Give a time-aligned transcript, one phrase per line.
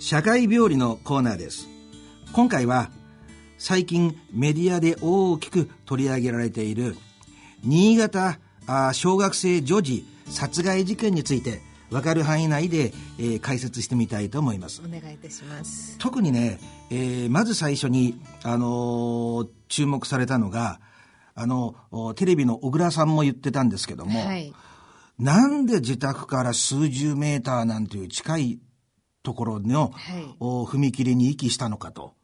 [0.00, 1.68] 社会病理のコーナーです。
[2.32, 2.90] 今回は
[3.58, 6.96] 最近メディアで大きく取り上げられている
[7.62, 14.80] 新潟あ小学生女児殺害事件について分かる範囲内で、えー、解説してみたいと思います。
[14.82, 15.98] お願いいたします。
[15.98, 16.58] 特にね、
[16.88, 20.80] えー、まず最初に、あのー、注目されたのが
[21.34, 21.74] あの
[22.16, 24.50] テレビの小倉さんも言ってたんですけども、はい、
[25.18, 28.58] なんで自宅から数十メーターなんていう近い
[29.22, 32.14] ところの、はい、踏切に遺棄したのかと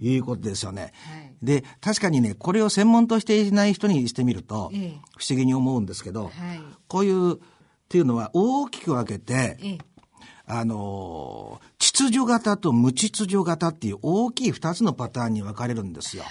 [0.00, 0.82] いうことですよね。
[0.82, 6.32] はい、で確かにねこれを専門としていない人にしてみると、ええ、不思議に思うんですけど、はい、
[6.88, 7.38] こういうっ
[7.88, 9.78] ていうのは大きく分けて、え、
[10.46, 16.24] あの秩序型と無秩序型っていう大きい2つのパターンに分かれるんですよ。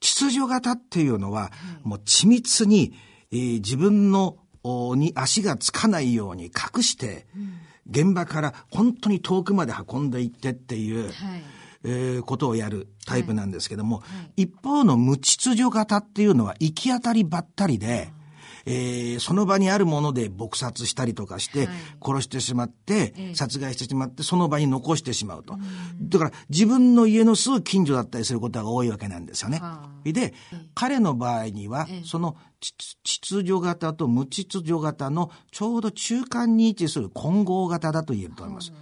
[0.00, 1.52] 秩序型っていうのは、
[1.82, 2.94] もう緻密に、
[3.30, 7.52] えー、自分のに足がつかないように隠して、うん
[7.88, 11.42] 現場から本当に遠くまで運んでいってっていう、はい。
[11.82, 14.16] えー、ことをやるタイプなんですけども、はい。
[14.18, 18.12] はい、一方の無秩序型っていうのは行き当たりばったりで、
[18.66, 21.68] えー、その場にあるもので撲殺したりとかして、
[22.04, 25.58] 殺してしまって、殺害してしまって、その場に残してしまうと。
[26.02, 29.62] だから、自分の家のすぐ近所だったりすることが多いわけなんですよね。
[30.04, 30.34] で、
[30.74, 38.72] 彼の場合には、その秩序型と無秩序型のちょうど中間に位置する混合型だと言えると思います。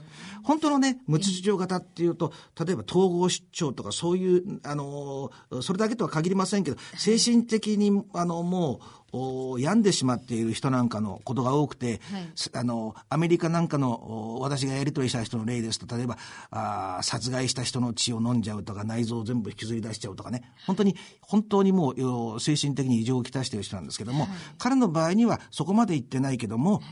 [0.42, 16.18] 本当のね、無秩序型っていうと、例えば統合失調とかそういう、あの、それだけとは限りませんけど、精神的に、あの、もう、病んでしまっている人なんかのことが多くて、はい、あの、アメリカなんかの私がやり取りした人の例ですと、例えば、
[16.50, 26.82] あ殺害した人の血を飲んじゃうとか、内臓を全部引きずり出しちゃうとかね、本当に、本当にもう精神的に異常をきたしている人なんですけども、はい、彼の場合にはそこまで言ってないけども、はい。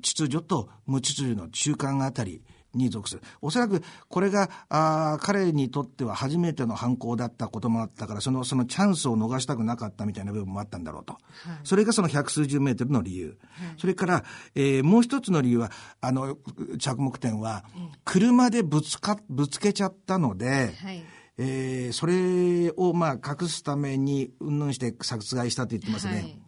[0.00, 2.42] 秩序と無秩序の中間あたり
[2.74, 3.22] に属する。
[3.40, 11.22] おそらくこれがあ彼にとっては初めての犯行だったこともあったからそのそのチャンスを逃したくなかったみたいな部分もあったんだろうと、はい、
[11.64, 13.36] それがその百数十メートルの理由、はい、
[13.78, 15.70] それから、えー、もう一つの理由は
[16.00, 16.36] あの
[16.78, 17.64] 着目点は、
[18.04, 21.04] 車でぶつかぶつけちゃったので、はい。
[21.42, 26.38] えー、それをまあ隠すためにうんぬんして殺害したと言ってますね。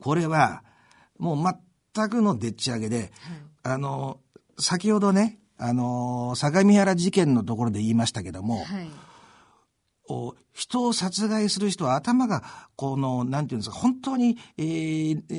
[0.00, 0.62] これは
[1.18, 1.60] もう
[1.94, 3.12] 全くのでっち上げで、
[3.62, 4.20] あの、
[4.58, 8.90] 先ほどね、あの、相模原事件のところで言いましたけども、はい
[10.52, 12.44] 人を殺害する人は頭が、
[12.76, 15.34] この、なんていうんですか、本当に、えーえ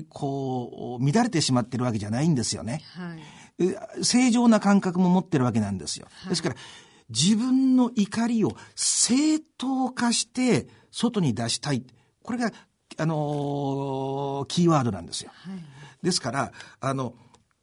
[0.00, 2.82] ー、こう、乱れてしまってるわけじゃないんですよね。
[2.94, 3.16] は
[3.96, 6.06] い、正常な感覚も持ってるわけなんですよ。
[6.10, 6.54] はい、ですから、
[7.08, 11.86] 自分の怒りを正当化して外に出したい。
[12.22, 12.52] これが、
[12.98, 15.30] あのー、キーワードなんですよ。
[15.32, 17.14] はいですから、あの、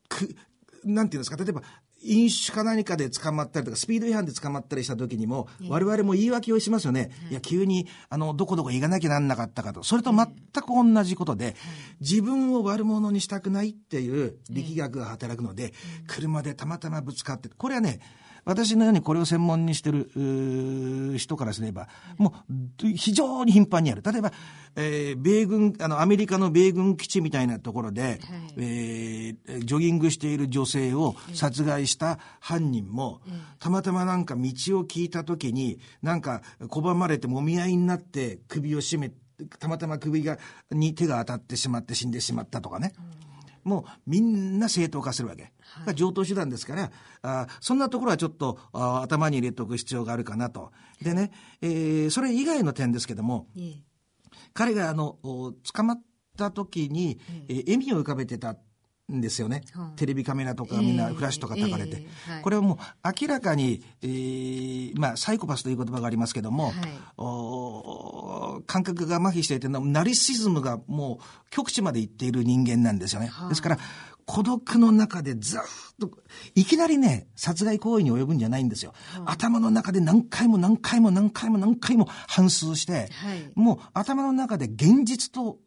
[0.09, 0.35] く、
[0.83, 1.61] なんていうんですか、例えば、
[2.03, 7.11] 飲酒か何かで捕まったりとか、スピード違反で捕まったりした時にも、我々も言い訳をしますよね。
[7.29, 9.83] いや、急に、あの、どこどこ行かなきゃなんなかったかと。
[9.83, 11.55] それと全く同じことで、
[11.99, 15.73] 自分を悪者にしたくないっていう力学が働くので、
[16.07, 17.99] 車でたまたまぶつかって、これはね、
[18.47, 24.01] 私のようにこれを専門にしてる人からすれば、もう非常に頻繁にある。
[24.01, 24.31] 例えば、
[24.77, 28.19] えー、米軍、あの、アメリカの米軍基地みたいなところで、はい、
[28.55, 33.19] えー、ジョギングしている女性を殺害した犯人も、
[33.59, 34.43] たまたまなんか道を
[34.85, 39.11] 聞いた時に、なんか拒まれてもみ合いになって首を絞め、
[39.59, 40.39] たまたま首が、
[40.71, 42.93] に手が当たってしまって死んでしまったとかね。
[43.21, 43.26] うん
[43.67, 45.51] もうみんな正当化するわけ。
[45.85, 46.91] はい、上等手段ですから、
[47.21, 50.71] あそんなところはちょっとあ頭に入れておく必要があるかなと。
[51.01, 53.47] でね、えー、それ以外の点ですけども、
[54.53, 56.01] 彼があの、捕まっ
[56.37, 57.19] た時に、
[57.49, 58.55] えー、笑みを浮かべてた
[59.11, 62.05] んですよね、はあ、テレビカメラとかみんなフラッシュとかたかれて、
[62.41, 62.77] これはもう
[63.21, 66.73] 明らかに、えー、まあサイコパスという言葉がありますけども、はい、
[67.17, 73.77] お感覚が麻痺していてナリシズムがもう極致までいっている人間なんですよね、はあ、ですから
[74.27, 75.61] 孤独の中でずっ
[76.01, 76.11] と、
[76.53, 78.93] いきなりね、殺害行為に及ぶんじゃないんですよ。
[79.25, 85.59] 頭の中で何回も何回も何回も何回も反数して、はい、もう頭の中で現実と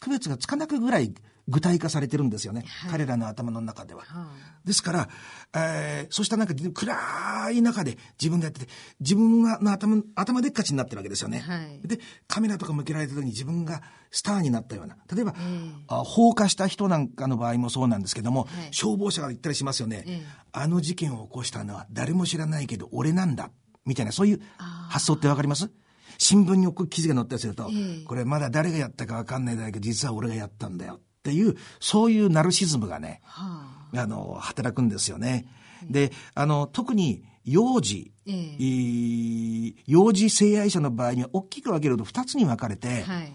[0.00, 1.12] 区別がつかなくぐらい
[1.46, 2.64] 具体化されてるんですよね。
[2.66, 4.00] はい、彼らの頭の中では。
[4.00, 4.28] はあ、
[4.64, 5.08] ですから、
[5.54, 11.40] えー、そうしたなんか暗い中で自分でやってて、自分がの頭、頭でっかちになってるわけですよね。
[11.40, 14.96] はい、で、カメラとか向けられた時に自分がスターになったような。
[15.14, 20.22] 例えば、えー、放火した人なんかの場合もそうなんですけども、はい、消防車が言ったりしますよね、えー。
[20.52, 23.50] あの事件を起こしたのは誰も知らないけど俺なんだ。
[23.84, 24.40] みたいな、そういう
[24.88, 25.70] 発想ってわかります？
[26.16, 31.00] 新聞に記事が載ったりすると、えー、これまだ誰がやったかわかんないだけど、実は俺がやったんだよ。
[31.24, 35.46] っていう、そういうナルシズムがね、はあ、あの、働くんですよね。
[35.88, 43.32] で、あの、特に幼児、えー、幼児性愛者の場合には大きく分けると2つに分かれて、はい、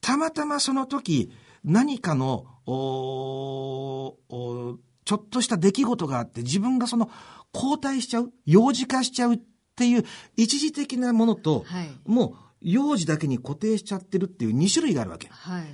[0.00, 1.30] たまたまその時
[1.62, 7.10] 何かのおおちょっとした出来事があって自分がその
[7.52, 9.38] 後退しちゃう幼児化しちゃうっ
[9.76, 10.04] ていう
[10.36, 15.28] 一時的なものと、はい、もう幼児だけに固定しちゃってるっていう2種類があるわけ。
[15.28, 15.64] はい、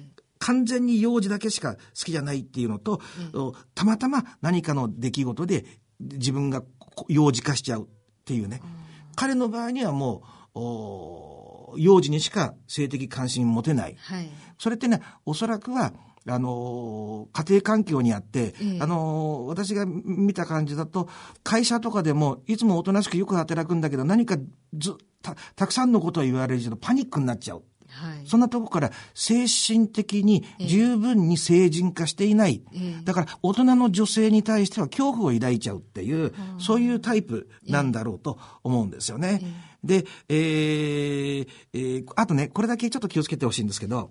[0.40, 3.00] 完全に幼児だけしか好きじゃないっていうのと、
[3.32, 5.64] うん、たまたま何かの出来事で
[6.00, 6.62] 自分が
[7.08, 7.86] 幼児化しちゃうっ
[8.24, 8.60] ていうね。
[8.62, 8.70] うん、
[9.14, 10.22] 彼の場合にはも
[10.54, 13.96] う、幼児にしか性的関心持てない。
[13.98, 15.92] はい、それってね、おそらくは、
[16.26, 21.08] あの、家庭環境にあって、ええ、あの、私が見た感じだと、
[21.42, 24.36] 会社とかでも、いつもおとなしくよく働くんだけど、何か
[24.74, 27.62] ず、た、たくさんのことを言われるとパニックになっちゃう。
[27.90, 32.62] はい、そんなとこから精神的に十分に成人化していない。
[32.74, 39.42] え、だから大人の女性に対しては恐怖を抱いちゃうっていう、そういうタイプなんだろうと思うんですよね。
[39.82, 44.10] で、えー、えー、あとね、これだけちょっと気をつけてほしいんですけど、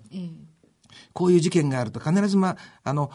[1.13, 3.09] こういう事件があると必ずまあ、あの、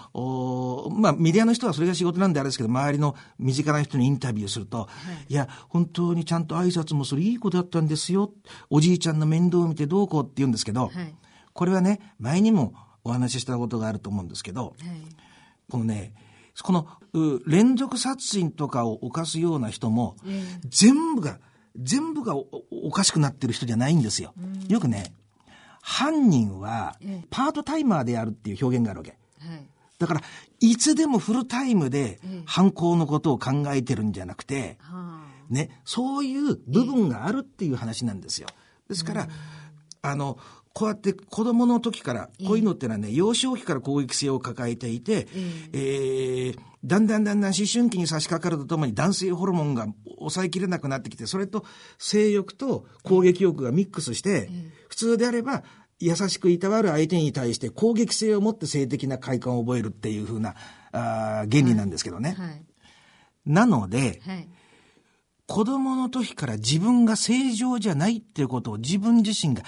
[0.91, 4.89] まあメディアの人はそれが仕事なんであれですけど、周りの身近な人にインタビューすると、は
[5.29, 8.33] い、いや、本当にちゃんと挨拶もそれいい子だったんですよ。
[8.71, 11.15] おじいちゃんの面倒を見てどうこうって言うんですけど、はい、
[11.53, 12.75] これはね、前にも
[13.05, 14.75] お話ししたことがあると思うんですけど、はい、
[15.71, 16.15] このね、
[16.63, 16.87] この
[17.47, 20.17] 連続殺人とかを犯すような人も、
[20.69, 21.39] 全部が、
[21.77, 24.35] 全部がおかしくなってる人じゃないんですよ。
[24.69, 25.13] よくね、
[25.87, 26.97] 犯人は
[27.29, 29.19] パートタイマーであるっていう表現があるわけ。
[29.99, 30.23] だから、
[30.61, 34.79] いつでもフルタイムで犯行のことを考えてるんじゃなくて、
[35.51, 38.49] ね、そういう部分があるっていう話なんですよ。
[38.89, 39.29] ですから、
[40.01, 40.39] あの、
[40.73, 45.29] こうやって子供の時から、こういうのってのはね、幼少期から攻撃性を抱えていて、
[45.73, 49.87] えー、だんだんだんだん思春期に差し掛かるとともに男性ホルモンが
[50.19, 51.65] 抑えきれなくなってきて、それと
[51.99, 54.51] 性欲と攻撃欲がミックスして、
[54.95, 55.65] 普通であれば、
[55.99, 60.55] 優しくいたわる相手に対して攻撃性を持って性的な快感を覚えるっていうふうな
[60.93, 62.35] あ原理なんですけどね。
[62.39, 62.65] はいはい、
[63.45, 64.49] なので、はい、
[65.47, 69.63] 子供の時から自分が正常じゃないっていうことを自分自身が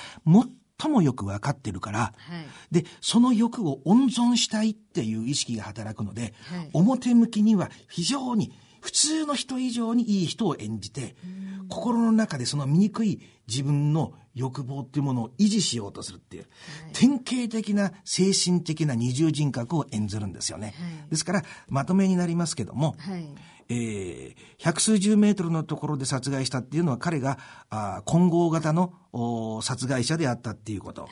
[0.78, 2.12] 最もよく分かってるから、は
[2.70, 11.16] い、で、その欲を温存したいっていう意識が働くので、はい、表向きには非常に普通の人以上にいい人を演じて、
[11.68, 20.74] 心の中でその醜い自分の欲望っていうものを維持しようとするっていう、はい、典型的な精神的な二重人格を演ずるんですよね。
[20.78, 23.26] はい、ですから、まとめになりますけども、はい。
[23.68, 27.38] えー、百数十メートルのところで殺害したっていうのは彼が
[27.68, 28.94] あ混合型の
[29.62, 31.10] 殺害者であったっていうこと、はい、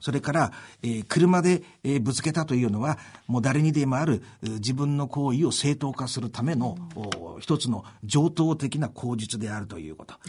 [0.00, 0.52] それから、
[0.82, 6.76] えー、車で、えー、ぶつけたというのはもう誰にでもある自分の行為を正当化するための、
[7.34, 10.20] うん、一つの上等的な口実であるということ、はい、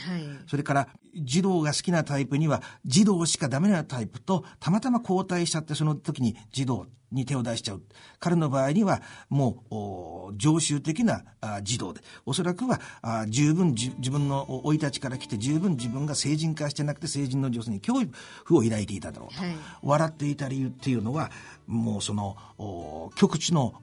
[0.47, 7.81] それから児童が好きなタイプには児童しかダメなタイプとたまたま交代しちゃってその時に児童に手を出しちゃう。
[8.19, 11.23] 彼の場合には、もう、常習的な
[11.61, 18.03] 児童で、おそらくは、あ十分自分の生い立ちから来て、十分自分が成人化してなくて、成人の女性に恐
[18.47, 19.39] 怖を抱いていただろうと。
[19.39, 21.29] はい、笑っていた理由っていうのは、
[21.67, 23.75] もうその、極地の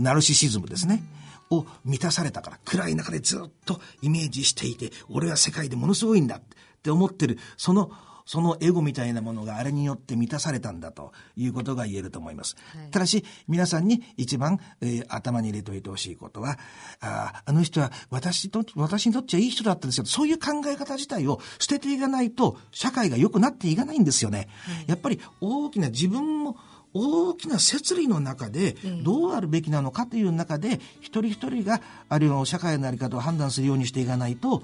[0.00, 1.02] ナルシシズムですね。
[1.50, 6.42] を満たされたから、暗い中でずっとイメージしていて、俺は世界でものすごいんだっ
[6.82, 7.90] て思ってる、その、
[8.30, 12.54] そのエゴみたいなものがあれによって満たされたんだということが言えると思います。
[12.78, 16.56] はい、ただし、皆さんに一番、えー、頭に入れておいてほしいことは、
[17.00, 20.06] ああの人は私と、私にとってはいい人だったんですよ。
[20.06, 24.48] そういう考え方自体を捨てていかないと、社会が良くなっていかないんですよね。
[24.62, 26.56] はい、やっぱり大きな自分も、
[26.92, 34.62] 大きな摂理の中でどうあるべきなのかという中で一人一人があるいは社会の在り方を判断するようにしていかないと、はい、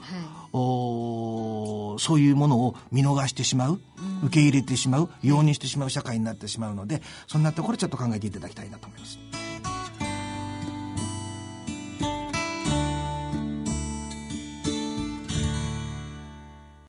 [0.53, 3.81] おそういうものを見逃してしまう、
[4.25, 9.46] 受け入れてしまう容認してしまう社会になってしまうのでそんなところちょっと考えていただきたいなと思います。